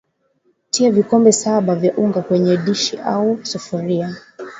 Tia 0.69 0.91
vikombe 0.91 1.31
saba 1.31 1.75
vya 1.75 1.95
unga 1.97 2.21
kwenye 2.21 2.57
dishi 2.57 2.97
au 2.97 3.45
sufuria 3.45 4.15